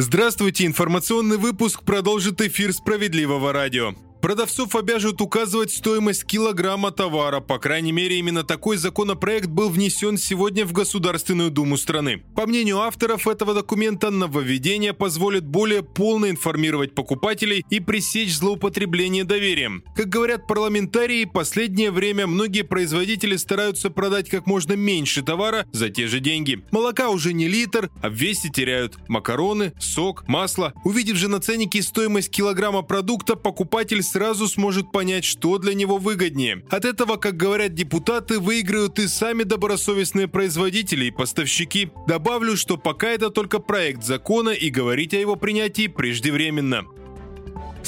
[0.00, 3.94] Здравствуйте, информационный выпуск продолжит эфир «Справедливого радио».
[4.20, 7.40] Продавцов обяжут указывать стоимость килограмма товара.
[7.40, 12.24] По крайней мере, именно такой законопроект был внесен сегодня в Государственную Думу страны.
[12.34, 19.84] По мнению авторов этого документа, нововведение позволит более полно информировать покупателей и пресечь злоупотребление доверием.
[19.94, 26.08] Как говорят парламентарии, последнее время многие производители стараются продать как можно меньше товара за те
[26.08, 26.64] же деньги.
[26.72, 30.72] Молока уже не литр, а в весе теряют макароны, сок, масло.
[30.84, 36.64] Увидев же на ценнике стоимость килограмма продукта, покупатель сразу сможет понять, что для него выгоднее.
[36.70, 41.90] От этого, как говорят депутаты, выиграют и сами добросовестные производители и поставщики.
[42.06, 46.86] Добавлю, что пока это только проект закона и говорить о его принятии преждевременно.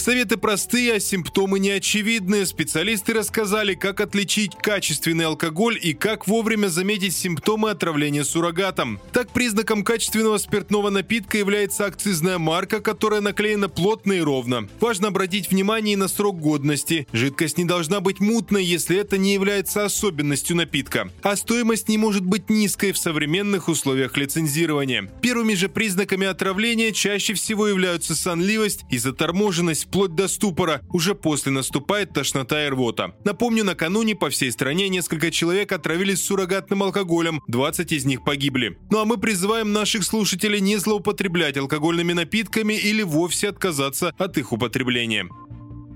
[0.01, 2.47] Советы простые, а симптомы неочевидные.
[2.47, 8.99] Специалисты рассказали, как отличить качественный алкоголь и как вовремя заметить симптомы отравления суррогатом.
[9.13, 14.71] Так, признаком качественного спиртного напитка является акцизная марка, которая наклеена плотно и ровно.
[14.81, 17.07] Важно обратить внимание на срок годности.
[17.13, 21.11] Жидкость не должна быть мутной, если это не является особенностью напитка.
[21.23, 25.11] А стоимость не может быть низкой в современных условиях лицензирования.
[25.21, 30.83] Первыми же признаками отравления чаще всего являются сонливость и заторможенность вплоть до ступора.
[30.91, 33.15] Уже после наступает тошнота и рвота.
[33.25, 38.79] Напомню, накануне по всей стране несколько человек отравились суррогатным алкоголем, 20 из них погибли.
[38.91, 44.53] Ну а мы призываем наших слушателей не злоупотреблять алкогольными напитками или вовсе отказаться от их
[44.53, 45.29] употребления.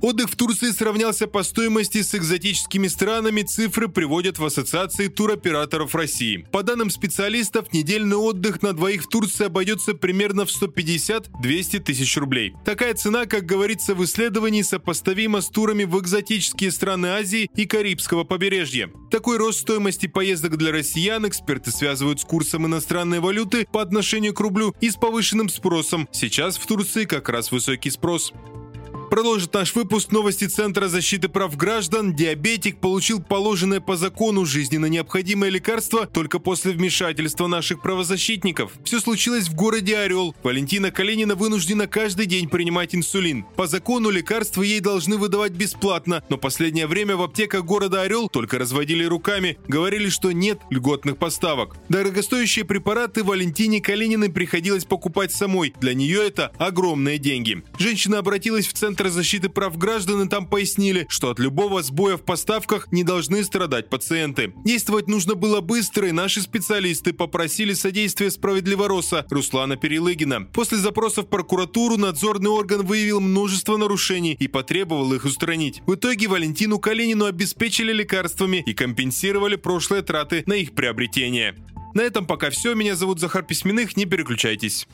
[0.00, 6.46] Отдых в Турции сравнялся по стоимости с экзотическими странами, цифры приводят в Ассоциации туроператоров России.
[6.52, 12.54] По данным специалистов, недельный отдых на двоих в Турции обойдется примерно в 150-200 тысяч рублей.
[12.64, 18.24] Такая цена, как говорится в исследовании, сопоставима с турами в экзотические страны Азии и Карибского
[18.24, 18.90] побережья.
[19.10, 24.40] Такой рост стоимости поездок для россиян эксперты связывают с курсом иностранной валюты по отношению к
[24.40, 26.08] рублю и с повышенным спросом.
[26.12, 28.32] Сейчас в Турции как раз высокий спрос.
[29.14, 32.16] Продолжит наш выпуск новости Центра защиты прав граждан.
[32.16, 38.72] Диабетик получил положенное по закону жизненно необходимое лекарство только после вмешательства наших правозащитников.
[38.82, 40.34] Все случилось в городе Орел.
[40.42, 43.44] Валентина Калинина вынуждена каждый день принимать инсулин.
[43.54, 48.58] По закону лекарства ей должны выдавать бесплатно, но последнее время в аптеках города Орел только
[48.58, 51.76] разводили руками, говорили, что нет льготных поставок.
[51.88, 55.72] Дорогостоящие препараты Валентине Калининой приходилось покупать самой.
[55.80, 57.62] Для нее это огромные деньги.
[57.78, 62.16] Женщина обратилась в Центр Центра защиты прав граждан и там пояснили, что от любого сбоя
[62.16, 64.54] в поставках не должны страдать пациенты.
[64.64, 70.46] Действовать нужно было быстро, и наши специалисты попросили содействия справедливороса Руслана Перелыгина.
[70.54, 75.82] После запроса в прокуратуру надзорный орган выявил множество нарушений и потребовал их устранить.
[75.86, 81.56] В итоге Валентину Калинину обеспечили лекарствами и компенсировали прошлые траты на их приобретение.
[81.92, 82.74] На этом пока все.
[82.74, 83.98] Меня зовут Захар Письменных.
[83.98, 84.88] Не переключайтесь.